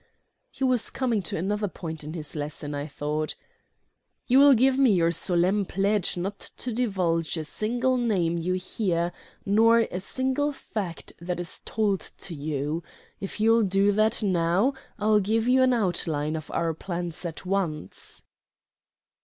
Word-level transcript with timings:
He 0.49 0.63
was 0.63 0.89
coming 0.89 1.21
to 1.21 1.37
another 1.37 1.67
point 1.67 2.03
in 2.03 2.15
his 2.15 2.35
lesson, 2.35 2.73
I 2.73 2.87
thought. 2.87 3.35
"You 4.25 4.39
will 4.39 4.55
give 4.55 4.79
me 4.79 4.93
your 4.93 5.11
solemn 5.11 5.63
pledge 5.63 6.17
not 6.17 6.39
to 6.39 6.73
divulge 6.73 7.37
a 7.37 7.45
single 7.45 7.97
name 7.97 8.35
you 8.39 8.53
hear, 8.53 9.11
nor 9.45 9.81
a 9.91 9.99
single 9.99 10.53
fact 10.53 11.13
that 11.21 11.39
is 11.39 11.61
told 11.65 11.99
to 11.99 12.33
you. 12.33 12.81
If 13.19 13.39
you'll 13.39 13.61
do 13.61 13.91
that 13.91 14.23
now, 14.23 14.73
I'll 14.97 15.19
give 15.19 15.47
you 15.47 15.61
an 15.61 15.71
outline 15.75 16.35
of 16.35 16.49
our 16.49 16.73
plans 16.73 17.23
at 17.23 17.45
once." 17.45 18.23